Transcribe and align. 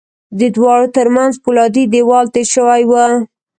د 0.39 0.41
دواړو 0.55 0.87
ترمنځ 0.95 1.33
پولادي 1.43 1.83
دېوال 1.93 2.25
تېر 2.33 2.47
شوی 2.53 2.81
و 2.89 2.93